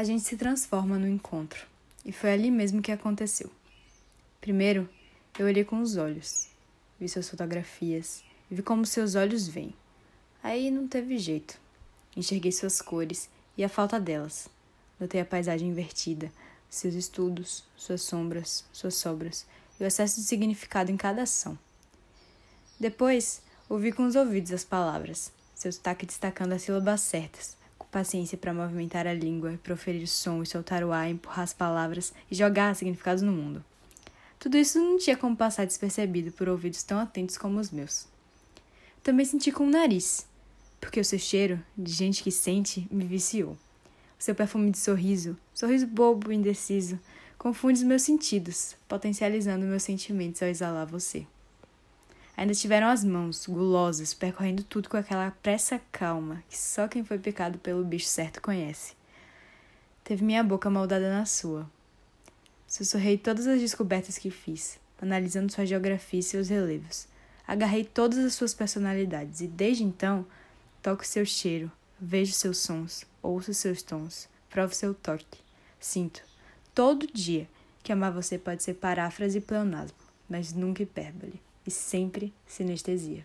A 0.00 0.02
gente 0.02 0.22
se 0.22 0.34
transforma 0.34 0.98
no 0.98 1.06
encontro, 1.06 1.66
e 2.06 2.10
foi 2.10 2.32
ali 2.32 2.50
mesmo 2.50 2.80
que 2.80 2.90
aconteceu. 2.90 3.50
Primeiro, 4.40 4.88
eu 5.38 5.44
olhei 5.44 5.62
com 5.62 5.78
os 5.82 5.98
olhos, 5.98 6.48
vi 6.98 7.06
suas 7.06 7.28
fotografias, 7.28 8.24
vi 8.50 8.62
como 8.62 8.86
seus 8.86 9.14
olhos 9.14 9.46
veem. 9.46 9.74
Aí 10.42 10.70
não 10.70 10.88
teve 10.88 11.18
jeito. 11.18 11.60
Enxerguei 12.16 12.50
suas 12.50 12.80
cores 12.80 13.28
e 13.58 13.62
a 13.62 13.68
falta 13.68 14.00
delas. 14.00 14.48
Notei 14.98 15.20
a 15.20 15.24
paisagem 15.26 15.68
invertida, 15.68 16.32
seus 16.70 16.94
estudos, 16.94 17.62
suas 17.76 18.00
sombras, 18.00 18.64
suas 18.72 18.94
sobras 18.94 19.46
e 19.78 19.84
o 19.84 19.86
excesso 19.86 20.18
de 20.18 20.26
significado 20.26 20.90
em 20.90 20.96
cada 20.96 21.24
ação. 21.24 21.58
Depois, 22.80 23.42
ouvi 23.68 23.92
com 23.92 24.06
os 24.06 24.16
ouvidos 24.16 24.50
as 24.50 24.64
palavras, 24.64 25.30
seu 25.54 25.70
sotaque 25.70 26.06
destacando 26.06 26.54
as 26.54 26.62
sílabas 26.62 27.02
certas, 27.02 27.59
paciência 27.90 28.38
para 28.38 28.54
movimentar 28.54 29.06
a 29.06 29.14
língua, 29.14 29.58
proferir 29.62 30.06
som 30.06 30.42
e 30.42 30.46
soltar 30.46 30.84
o 30.84 30.92
ar, 30.92 31.10
empurrar 31.10 31.40
as 31.40 31.52
palavras 31.52 32.12
e 32.30 32.34
jogar 32.34 32.74
significados 32.74 33.22
no 33.22 33.32
mundo. 33.32 33.64
Tudo 34.38 34.56
isso 34.56 34.78
não 34.78 34.96
tinha 34.96 35.16
como 35.16 35.36
passar 35.36 35.66
despercebido 35.66 36.32
por 36.32 36.48
ouvidos 36.48 36.82
tão 36.82 36.98
atentos 36.98 37.36
como 37.36 37.58
os 37.58 37.70
meus. 37.70 38.06
Também 39.02 39.26
senti 39.26 39.52
com 39.52 39.66
o 39.66 39.70
nariz, 39.70 40.26
porque 40.80 41.00
o 41.00 41.04
seu 41.04 41.18
cheiro, 41.18 41.62
de 41.76 41.92
gente 41.92 42.22
que 42.22 42.30
sente, 42.30 42.86
me 42.90 43.04
viciou. 43.04 43.52
O 44.18 44.22
seu 44.22 44.34
perfume 44.34 44.70
de 44.70 44.78
sorriso, 44.78 45.36
sorriso 45.54 45.86
bobo 45.86 46.32
indeciso, 46.32 46.98
confunde 47.36 47.80
os 47.80 47.84
meus 47.84 48.02
sentidos, 48.02 48.76
potencializando 48.88 49.66
meus 49.66 49.82
sentimentos 49.82 50.42
ao 50.42 50.48
exalar 50.48 50.86
você. 50.86 51.26
Ainda 52.40 52.54
tiveram 52.54 52.86
as 52.86 53.04
mãos, 53.04 53.46
gulosas, 53.46 54.14
percorrendo 54.14 54.64
tudo 54.64 54.88
com 54.88 54.96
aquela 54.96 55.30
pressa 55.30 55.78
calma 55.92 56.42
que 56.48 56.56
só 56.56 56.88
quem 56.88 57.04
foi 57.04 57.18
picado 57.18 57.58
pelo 57.58 57.84
bicho 57.84 58.06
certo 58.06 58.40
conhece. 58.40 58.94
Teve 60.02 60.24
minha 60.24 60.42
boca 60.42 60.70
moldada 60.70 61.10
na 61.10 61.26
sua. 61.26 61.70
Sussurrei 62.66 63.18
todas 63.18 63.46
as 63.46 63.60
descobertas 63.60 64.16
que 64.16 64.30
fiz, 64.30 64.80
analisando 65.02 65.52
sua 65.52 65.66
geografia 65.66 66.20
e 66.20 66.22
seus 66.22 66.48
relevos. 66.48 67.06
Agarrei 67.46 67.84
todas 67.84 68.18
as 68.24 68.32
suas 68.32 68.54
personalidades 68.54 69.42
e 69.42 69.46
desde 69.46 69.84
então 69.84 70.24
toco 70.80 71.06
seu 71.06 71.26
cheiro, 71.26 71.70
vejo 72.00 72.32
seus 72.32 72.56
sons, 72.56 73.04
ouço 73.22 73.52
seus 73.52 73.82
tons, 73.82 74.30
provo 74.48 74.74
seu 74.74 74.94
toque. 74.94 75.42
Sinto, 75.78 76.22
todo 76.74 77.06
dia, 77.06 77.46
que 77.82 77.92
amar 77.92 78.10
você 78.10 78.38
pode 78.38 78.62
ser 78.62 78.76
paráfrase 78.76 79.36
e 79.36 79.42
pleonasmo, 79.42 79.98
mas 80.26 80.54
nunca 80.54 80.82
hipérbole, 80.82 81.38
e 81.70 81.72
sempre 81.72 82.32
sinestesia. 82.44 83.24